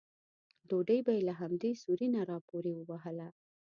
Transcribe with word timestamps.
ډوډۍ 0.67 0.99
به 1.05 1.11
یې 1.17 1.21
له 1.29 1.33
همدې 1.41 1.71
سوري 1.81 2.07
نه 2.15 2.21
راپورې 2.31 2.73
وهله. 2.89 3.27